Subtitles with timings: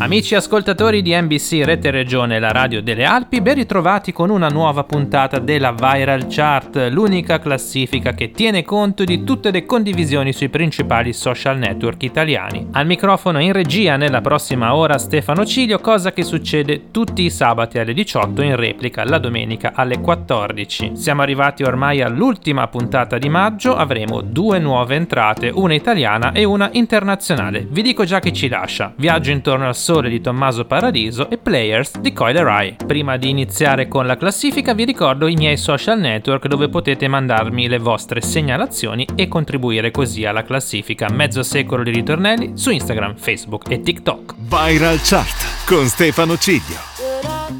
[0.00, 4.84] Amici ascoltatori di NBC Rete Regione, la radio delle Alpi, ben ritrovati con una nuova
[4.84, 11.12] puntata della Viral Chart, l'unica classifica che tiene conto di tutte le condivisioni sui principali
[11.12, 12.68] social network italiani.
[12.70, 17.80] Al microfono in regia nella prossima ora Stefano Cilio, cosa che succede tutti i sabati
[17.80, 20.92] alle 18 in replica la domenica alle 14.
[20.94, 26.68] Siamo arrivati ormai all'ultima puntata di maggio, avremo due nuove entrate, una italiana e una
[26.72, 27.66] internazionale.
[27.68, 28.92] Vi dico già che ci lascia.
[28.94, 32.76] Viaggio intorno al di Tommaso Paradiso e Players di Rai.
[32.86, 37.68] Prima di iniziare con la classifica vi ricordo i miei social network dove potete mandarmi
[37.68, 43.70] le vostre segnalazioni e contribuire così alla classifica Mezzo secolo di ritornelli su Instagram, Facebook
[43.70, 44.34] e TikTok.
[44.36, 46.76] Viral Chart con Stefano Ciglio.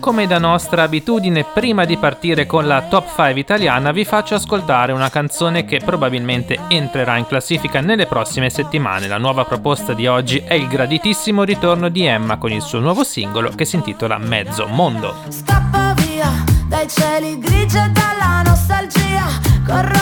[0.00, 4.92] Come da nostra abitudine, prima di partire con la top 5 italiana, vi faccio ascoltare
[4.92, 9.08] una canzone che probabilmente entrerà in classifica nelle prossime settimane.
[9.08, 13.04] La nuova proposta di oggi è il graditissimo ritorno di Emma con il suo nuovo
[13.04, 15.14] singolo che si intitola Mezzo Mondo.
[15.28, 16.30] Scappa via
[16.66, 19.26] dai cieli grigi e dalla nostalgia,
[19.66, 19.97] corro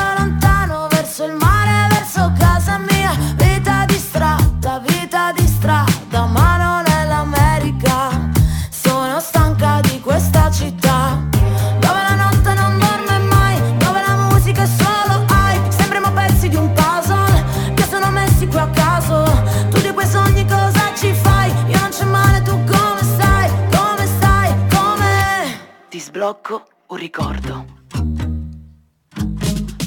[26.47, 27.65] sblocco un ricordo.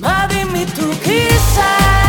[0.01, 2.08] Ma dimmi tu chi sei,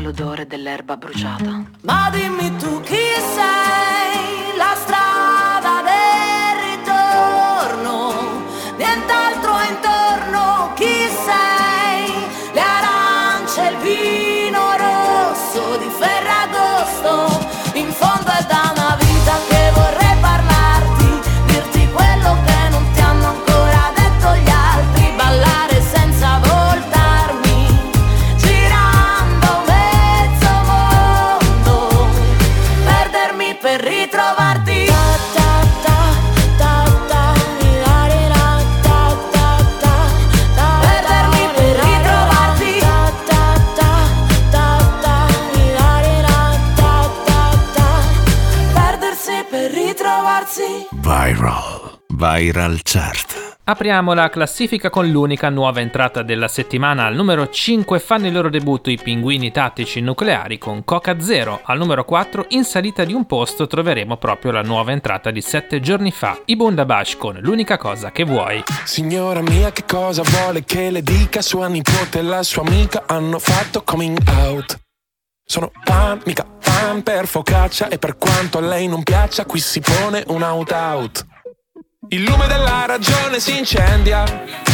[0.00, 1.64] l'odore dell'erba bruciata.
[1.80, 5.03] Ma dimmi tu chi sei, la strada
[52.24, 52.80] Viral.
[52.82, 53.58] Chart.
[53.64, 57.04] Apriamo la classifica con l'unica nuova entrata della settimana.
[57.04, 61.60] Al numero 5 fanno il loro debutto i pinguini tattici nucleari con Coca Zero.
[61.64, 65.80] Al numero 4, in salita di un posto, troveremo proprio la nuova entrata di 7
[65.80, 68.62] giorni fa, i Bundabash con L'unica cosa che vuoi.
[68.84, 71.42] Signora mia, che cosa vuole che le dica?
[71.42, 74.78] Sua nipote e la sua amica hanno fatto coming out.
[75.44, 79.80] Sono fan, mica fan per focaccia e per quanto a lei non piaccia, qui si
[79.80, 81.32] pone un out-out.
[82.08, 84.73] Il lume della ragione si incendia.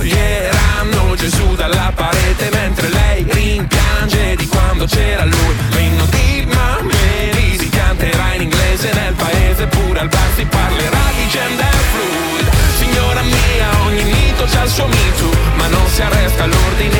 [0.00, 5.54] toglieranno Gesù dalla parete mentre lei rimpiange di quando c'era lui.
[5.72, 11.28] L'inno di Mameli si canterà in inglese nel paese, pure al bar si parlerà di
[11.28, 12.48] gender fluid.
[12.78, 16.99] Signora mia, ogni mito c'ha il suo mito, ma non si arresta l'ordine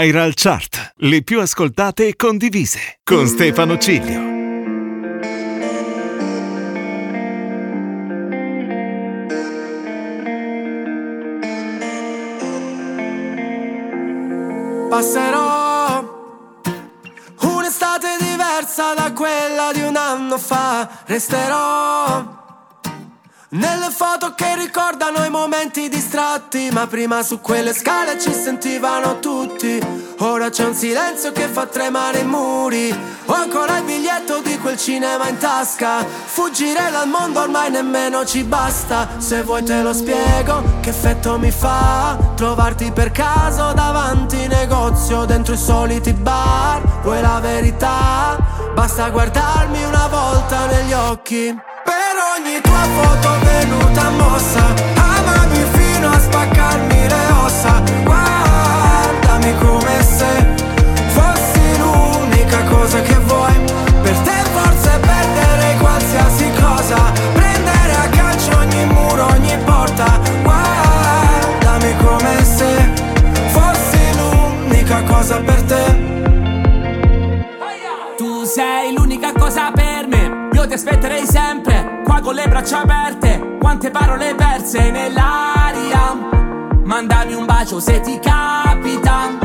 [0.00, 4.28] Viral Chart, le più ascoltate e condivise, con Stefano Ciglio.
[14.88, 16.48] Passerò
[17.42, 22.39] un'estate diversa da quella di un anno fa, resterò
[23.50, 29.80] nelle foto che ricordano i momenti distratti Ma prima su quelle scale ci sentivano tutti.
[30.18, 32.94] Ora c'è un silenzio che fa tremare i muri.
[33.26, 36.04] Ho ancora il biglietto di quel cinema in tasca.
[36.04, 39.08] Fuggire dal mondo ormai nemmeno ci basta.
[39.18, 45.54] Se vuoi te lo spiego che effetto mi fa Trovarti per caso davanti negozio Dentro
[45.54, 46.82] i soliti bar?
[47.02, 48.38] Vuoi la verità?
[48.74, 51.68] Basta guardarmi una volta negli occhi
[52.40, 54.74] ogni tua foto venuta mossa.
[54.94, 57.82] Amami fino a spaccarmi le ossa.
[58.04, 60.46] Guardami come se
[61.08, 63.54] fossi l'unica cosa che vuoi.
[64.02, 67.12] Per te forse perderei qualsiasi cosa.
[67.34, 70.18] Prendere a calcio ogni muro, ogni porta.
[70.42, 72.92] Guardami come se
[73.48, 76.08] fossi l'unica cosa per te.
[78.16, 80.48] Tu sei l'unica cosa per me.
[80.52, 81.69] Io ti aspetterei sempre
[82.20, 86.14] con le braccia aperte, quante parole perse nell'aria.
[86.84, 89.38] mandami un bacio se ti capita.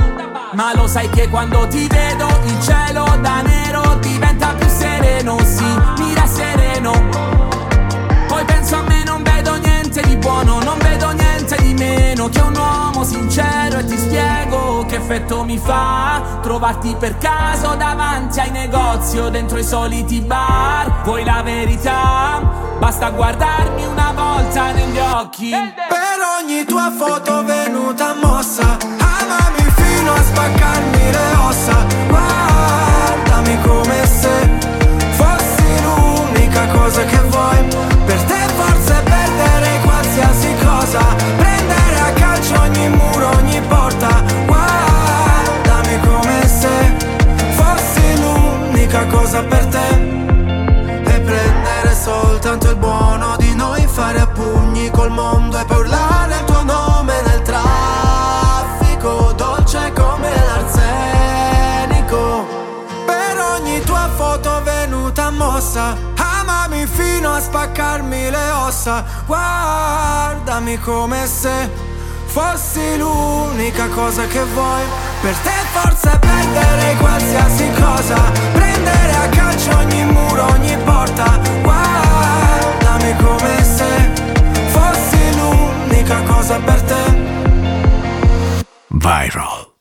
[0.53, 5.65] Ma lo sai che quando ti vedo il cielo da nero diventa più sereno, sì,
[5.97, 6.91] mira sereno.
[8.27, 10.94] Poi penso a me, non vedo niente di buono, non vedo
[11.77, 17.75] meno che un uomo sincero e ti spiego che effetto mi fa trovarti per caso
[17.75, 21.03] davanti ai negozi o dentro i soliti bar.
[21.03, 22.41] Vuoi la verità?
[22.79, 25.49] Basta guardarmi una volta negli occhi.
[25.49, 34.49] Per ogni tua foto venuta mossa Amami fino a spaccarmi le ossa Guardami come se
[35.11, 37.24] fossi l'unica cosa che
[68.85, 71.69] le ossa guardami come se
[72.25, 74.83] fossi l'unica cosa che vuoi
[75.21, 83.63] per te forse perdere qualsiasi cosa prendere a calcio ogni muro ogni porta guardami come
[83.63, 84.11] se
[84.67, 87.23] fossi l'unica cosa per te
[88.89, 89.73] Viral.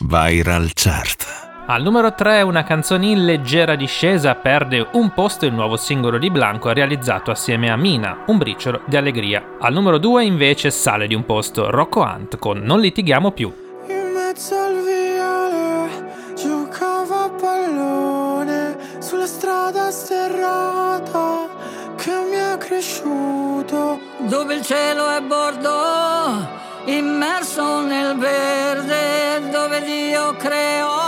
[0.00, 1.45] Viral Chart.
[1.68, 6.30] Al numero 3 una canzone in leggera discesa perde un posto il nuovo singolo di
[6.30, 9.56] Blanco realizzato assieme a Mina, un briciolo di allegria.
[9.58, 13.52] Al numero 2 invece sale di un posto Rocco Hunt con Non litighiamo più.
[13.88, 21.48] In mezzo al viale giocava a pallone sulla strada sterrata
[21.96, 23.98] che mi è cresciuto.
[24.28, 26.48] dove il cielo è bordo,
[26.84, 31.05] immerso nel verde, dove Dio creò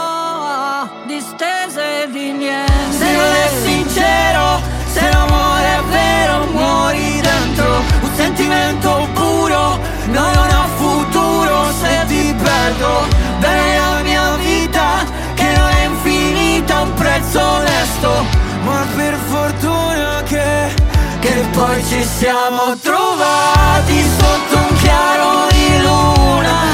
[1.19, 2.97] distese di niente.
[2.97, 4.61] Se non è sincero,
[4.93, 12.35] se l'amore è vero, muori dentro un sentimento puro, no, non ha futuro se ti
[12.41, 13.07] perdo.
[13.41, 14.87] Bene la mia vita,
[15.35, 18.25] che non è infinita, un prezzo onesto,
[18.65, 20.87] Ma per fortuna che
[21.21, 25.58] che poi ci siamo trovati sotto un chiaro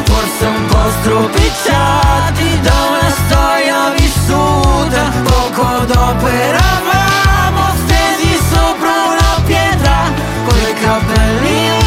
[0.04, 5.10] Forse un po' stropicciati da una storia vissuta.
[5.24, 10.12] Poco dopo eravamo stesi sopra una pietra
[10.46, 11.83] Con i capelli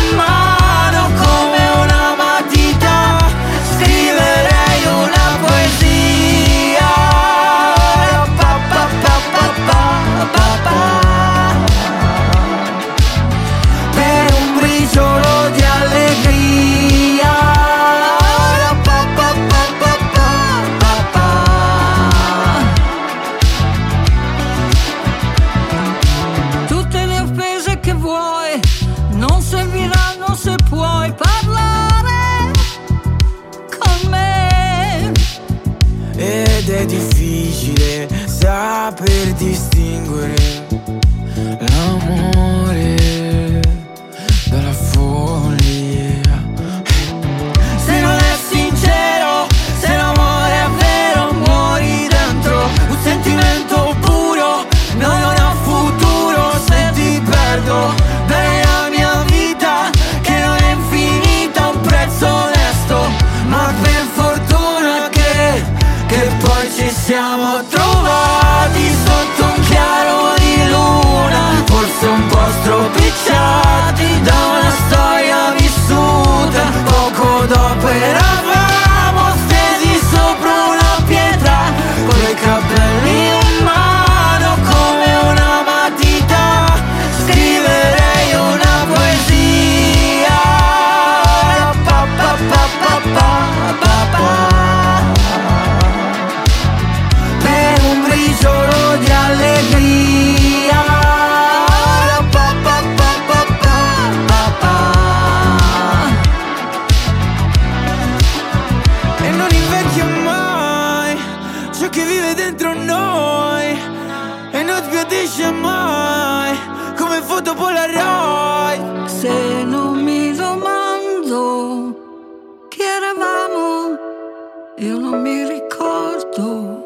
[124.79, 126.85] io non mi ricordo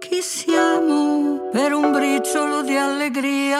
[0.00, 3.58] chi siamo per un briciolo di allegria.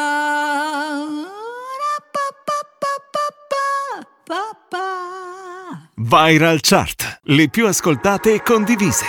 [5.94, 9.04] Viral Chart, le più ascoltate e condivise.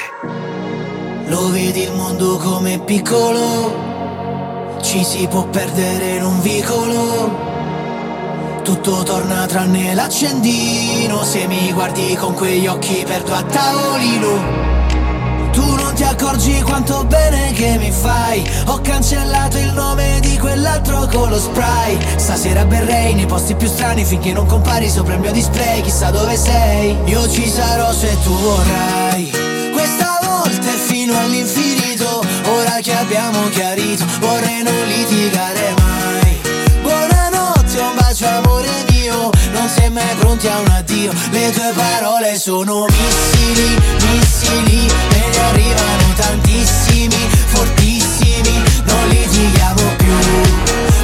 [1.25, 7.50] Lo vedi il mondo come piccolo, ci si può perdere in un vicolo.
[8.63, 14.69] Tutto torna tranne l'accendino, se mi guardi con quegli occhi perdo a tavolino.
[15.51, 18.47] Tu non ti accorgi quanto bene che mi fai.
[18.67, 21.97] Ho cancellato il nome di quell'altro con lo spray.
[22.17, 25.81] Stasera berrei nei posti più strani Finché non compari sopra il mio display.
[25.81, 26.95] Chissà dove sei.
[27.05, 29.31] Io ci sarò se tu vorrai.
[29.73, 32.23] Questa volta è fino all'infinito.
[32.45, 35.90] Ora che abbiamo chiarito Vorrei non litigare mai
[38.21, 41.11] Bacio amore mio Non sei mai pronti a un addio.
[41.31, 50.13] Le tue parole sono missili, missili Me ne arrivano tantissimi, fortissimi Non litighiamo più.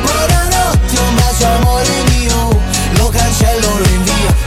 [0.01, 2.61] Buonanotte, un bacio amore mio
[2.97, 4.46] Lo cancello, lo invio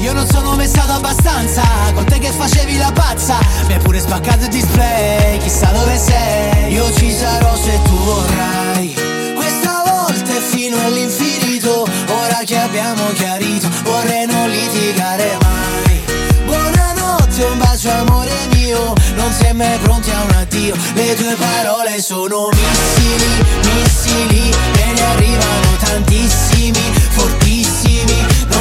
[0.00, 1.62] io non sono mai stato abbastanza
[1.94, 3.38] Con te che facevi la pazza.
[3.66, 6.72] Mi hai pure spaccato il display Chissà dove sei.
[6.72, 8.94] Io ci sarò se tu vorrai.
[9.34, 16.00] Questa volta è fino all'infinito Ora che abbiamo chiarito Vorrei non litigare mai.
[16.44, 20.74] Buonanotte, un bacio amore mio Non sei mai pronti a un addio.
[20.94, 28.29] Le tue parole sono missili, missili Me ne arrivano tantissimi, fortissimi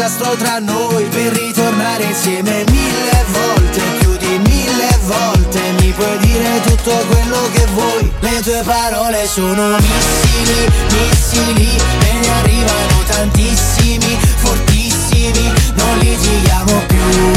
[0.00, 5.60] disastro tra noi Per ritornare insieme mille volte Più di mille volte.
[5.80, 11.68] Mi puoi dire tutto quello che vuoi Le tue parole sono missili, missili
[12.00, 17.32] Me ne arrivano tantissimi, fortissimi Non litighiamo più.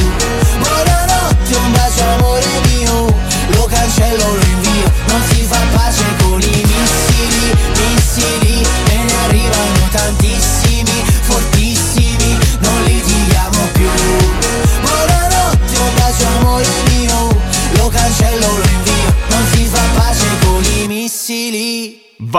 [0.60, 3.13] Buonanotte, un bacio amore mio
[3.56, 8.42] Lo cancello, lo invio Non si fa pace con i missili, missili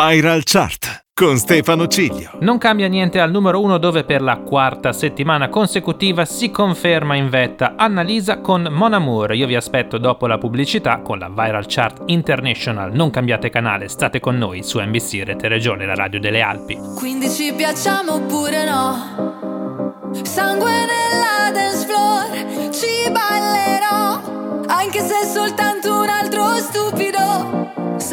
[0.06, 2.32] Viral Chart con Stefano Ciglio.
[2.40, 7.30] Non cambia niente al numero 1 dove per la quarta settimana consecutiva si conferma in
[7.30, 9.32] vetta Annalisa con Mon Amour.
[9.32, 12.92] Io vi aspetto dopo la pubblicità con la Viral Chart International.
[12.92, 16.78] Non cambiate canale, state con noi su NBC Rete Regione, la radio delle Alpi.
[16.96, 20.12] Quindi ci piacciamo oppure no?
[20.22, 24.66] Sangue nella dance floor, ci ballerò.
[24.66, 27.03] Anche se è soltanto un altro stupido.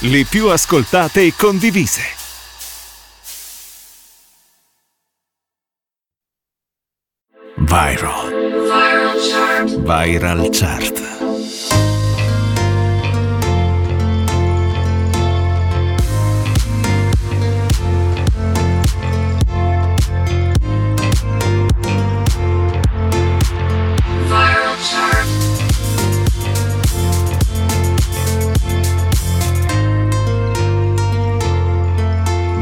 [0.00, 2.02] Le più ascoltate e condivise.
[7.56, 8.30] Viral.
[8.30, 9.76] Viral chart.
[9.78, 11.05] Viral chart.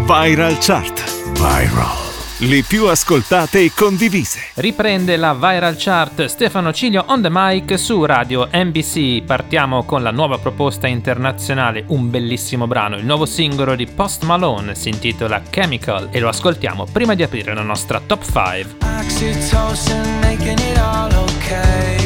[0.06, 1.02] Viral Chart.
[1.32, 2.02] Viral
[2.38, 4.40] le più ascoltate e condivise.
[4.54, 9.22] Riprende la viral chart Stefano Ciglio on the mic su Radio NBC.
[9.22, 14.74] Partiamo con la nuova proposta internazionale, un bellissimo brano, il nuovo singolo di Post Malone
[14.74, 18.76] si intitola Chemical e lo ascoltiamo prima di aprire la nostra top 5.
[18.98, 22.03] Oxytocin making it all okay.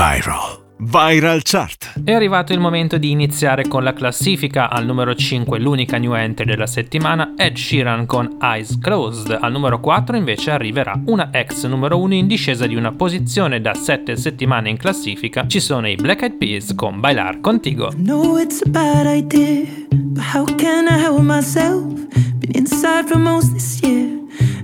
[0.00, 0.58] Viral.
[0.78, 2.00] Viral Chart.
[2.02, 4.70] È arrivato il momento di iniziare con la classifica.
[4.70, 9.36] Al numero 5 l'unica new entry della settimana, Ed Sheeran con Eyes Closed.
[9.38, 13.74] Al numero 4 invece arriverà una ex numero 1 in discesa di una posizione da
[13.74, 15.46] 7 settimane in classifica.
[15.46, 17.92] Ci sono i Black Eyed Peas con Bailar Contigo.
[17.96, 21.84] No, it's a bad idea, but how can I help myself?
[22.38, 24.19] Been inside for most this year.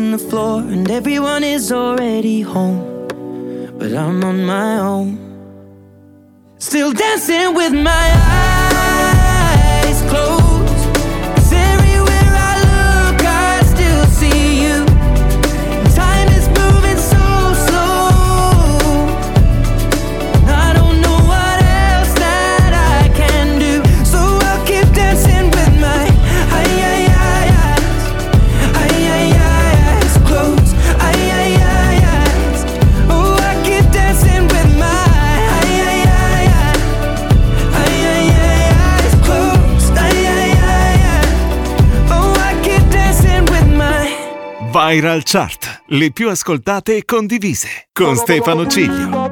[0.00, 2.80] in the floor, and everyone is already home.
[3.78, 5.08] But I'm on my own,
[6.58, 8.06] still dancing with my
[9.84, 10.49] eyes closed.
[44.92, 49.08] Viral Chart, le più ascoltate e condivise con Stefano Ciglio.
[49.08, 49.30] Ba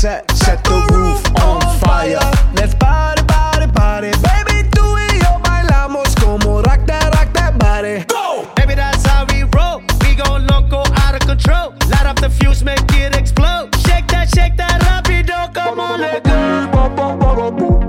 [0.00, 2.18] set, set the roof on fire.
[2.54, 4.10] Let's party, party, party.
[4.22, 8.04] Baby, tú y yo bailamos como rock that, rock that body.
[8.06, 8.48] Go!
[8.56, 9.82] Baby, that's how we roll.
[10.00, 11.74] We go loco, out of control.
[11.90, 13.76] Light up the fuse, make it explode.
[13.86, 17.79] Shake that, shake that, rapido, come on, let go.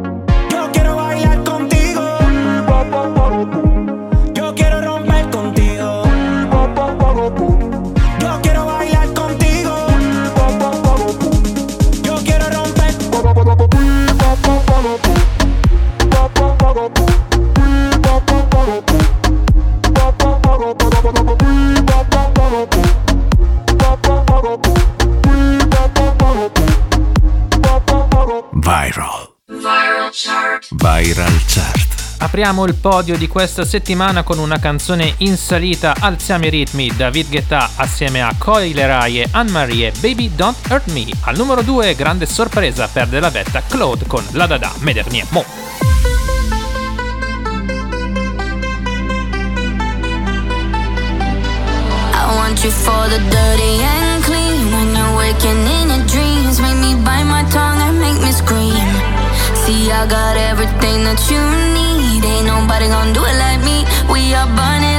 [32.42, 37.30] apriamo il podio di questa settimana con una canzone in salita Alziamo i ritmi, David
[37.30, 41.06] Guetta assieme a Coy Leray e Anne-Marie Baby Don't Hurt Me.
[41.26, 45.46] Al numero 2, grande sorpresa, perde la vetta Claude con La Dada Medernier Mo.
[52.12, 56.78] I want you for the dirty and clean When you're waking in your dreams Make
[56.78, 58.74] me bite my tongue and make me scream
[59.64, 61.40] See, I got everything that you
[61.76, 62.01] need
[62.42, 63.86] ain't nobody gonna do it like me.
[64.12, 64.91] We are burning.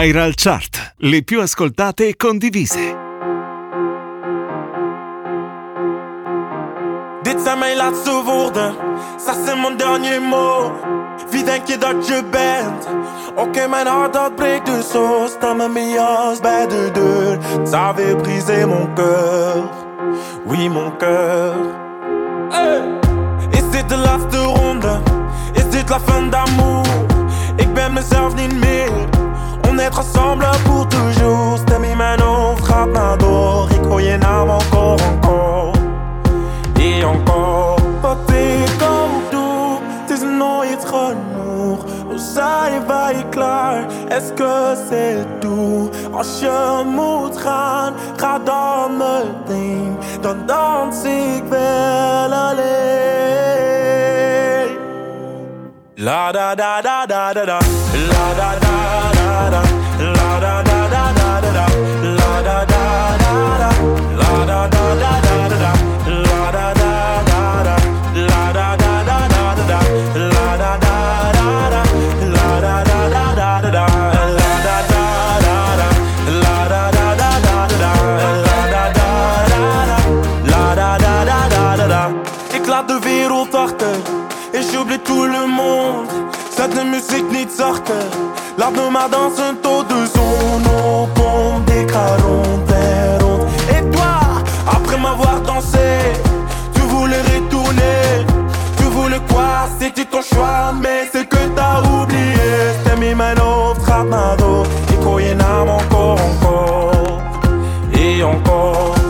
[0.00, 2.96] Viral Chart, le più ascoltate e condivise.
[7.22, 8.74] Dit zijn mijn laatste woorden,
[9.18, 10.72] ça c'est mon dernier mot.
[11.30, 12.88] Wie denk je dat je bent?
[13.30, 15.26] Oké, okay, mijn hart dat breekt dus zo.
[15.26, 15.94] Sta me mee
[16.40, 17.38] bij de deur.
[17.64, 19.68] Ça avait brisé mon cœur,
[20.46, 21.54] oui mon cœur.
[22.48, 22.80] Hey.
[23.50, 25.00] Is dit de laatste ronde?
[25.52, 27.09] Is de la fin d'amour?
[29.92, 31.58] être pour toujours.
[31.58, 33.66] Stemi Manon frappe un dos.
[33.70, 35.72] Rico oh, Yenam encore, encore.
[36.80, 37.76] Et encore.
[37.78, 39.80] Oh, Poté comme tout.
[40.06, 41.84] Tes noms être lourd.
[42.10, 43.86] Où ça y va y.
[44.10, 45.90] Est-ce que c'est tout?
[46.16, 49.96] Als je moet gaan, ga dan meteen.
[50.20, 52.30] Dan dans ik wel.
[56.02, 57.58] La da da da da da.
[58.10, 59.79] La da da da da.
[85.04, 86.19] Tout le monde.
[86.60, 87.90] Cette musique ni sorte.
[88.58, 91.86] La demande dans un taux de zone pompe des
[93.74, 94.20] Et toi,
[94.70, 95.78] après m'avoir dansé
[96.74, 98.26] Tu voulais retourner.
[98.76, 102.52] Tu voulais quoi C'était ton choix Mais c'est que t'as oublié.
[102.84, 107.22] C'était mi mano, trapmado Et koyenam encore, encore.
[107.94, 109.00] Et encore.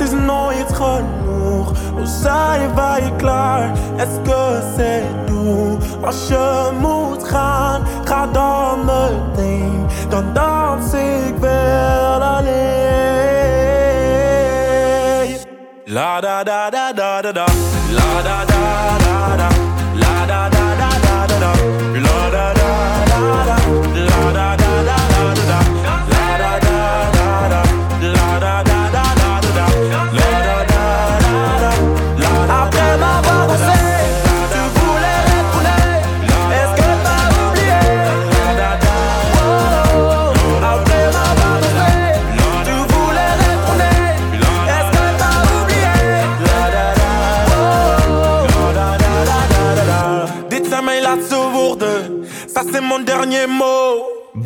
[0.00, 1.04] Is no, it's hard.
[1.28, 1.66] Oh,
[2.06, 3.74] ça va, est clair.
[3.98, 4.40] Est-ce que
[4.76, 5.02] c'est
[6.00, 9.86] Als je moet gaan, ga dan meteen.
[10.08, 12.56] Dan dans ik wel alleen.
[15.84, 17.46] La da da da da da da.
[17.90, 18.57] La da da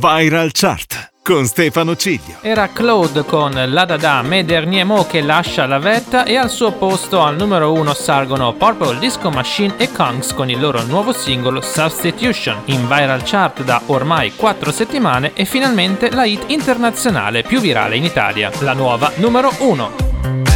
[0.02, 2.38] Viral Chart con Stefano Ciglio.
[2.40, 6.72] Era Claude con La Dada Me Dernier Mo che lascia la vetta e al suo
[6.72, 11.60] posto al numero 1 salgono Purple Disco Machine e Kongs con il loro nuovo singolo
[11.60, 17.94] Substitution in viral chart da ormai 4 settimane e finalmente la hit internazionale più virale
[17.94, 20.51] in Italia, la nuova numero 1.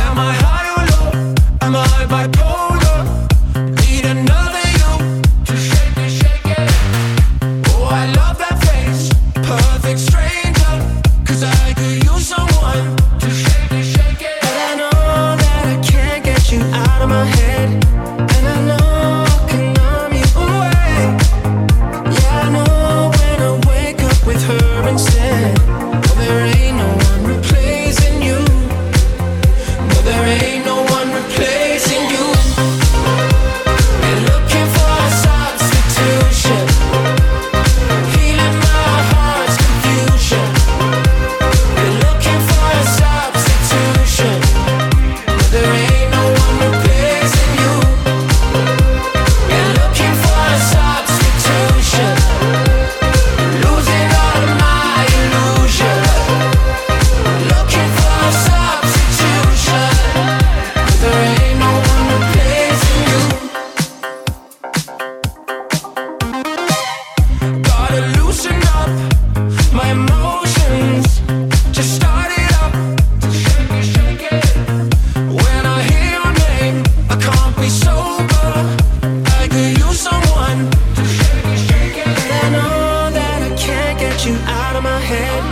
[84.77, 85.43] Out of my head.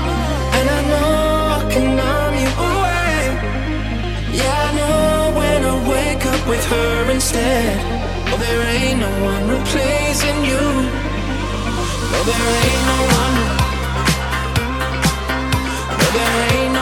[0.57, 1.11] And I know
[1.57, 3.17] I can numb you away.
[4.39, 7.77] Yeah, I know when I wake up with her instead.
[8.31, 10.65] Oh, there ain't no one replacing you.
[12.13, 13.37] No, there ain't no one.
[16.01, 16.74] No, there ain't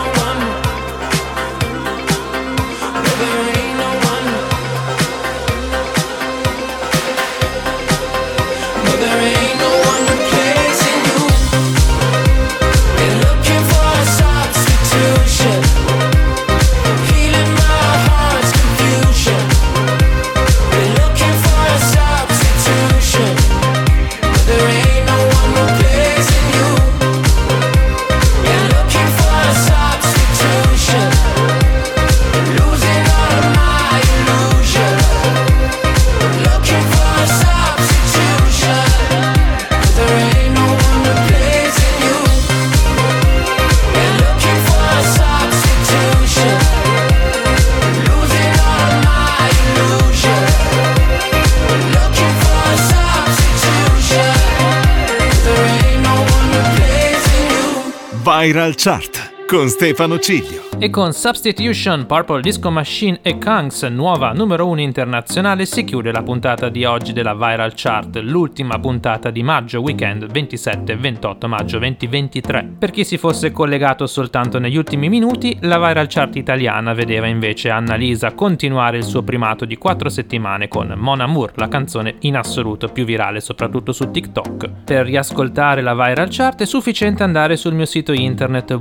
[58.53, 59.22] Viral Chart
[59.53, 60.63] con Stefano Ciglio.
[60.79, 66.23] E con Substitution, Purple Disco Machine e Kungs, nuova numero 1 internazionale, si chiude la
[66.23, 72.77] puntata di oggi della Viral Chart, l'ultima puntata di maggio weekend 27-28 maggio 2023.
[72.79, 77.71] Per chi si fosse collegato soltanto negli ultimi minuti, la Viral Chart italiana vedeva invece
[77.71, 82.89] Annalisa continuare il suo primato di 4 settimane con Mon Amour, la canzone in assoluto
[82.89, 84.69] più virale soprattutto su TikTok.
[84.85, 88.75] Per riascoltare la Viral Chart è sufficiente andare sul mio sito internet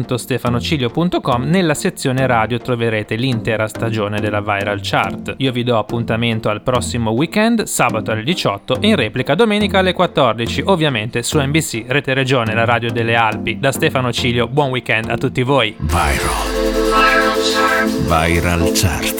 [0.00, 5.34] www.stefanocilio.com nella sezione radio troverete l'intera stagione della Viral Chart.
[5.38, 9.92] Io vi do appuntamento al prossimo weekend, sabato alle 18 e in replica domenica alle
[9.92, 13.58] 14, ovviamente su NBC, Rete Regione, la radio delle Alpi.
[13.58, 15.74] Da Stefano Cilio, buon weekend a tutti voi.
[15.78, 16.50] Viral.
[16.90, 18.26] Viral Chart.
[18.26, 19.19] Viral Chart.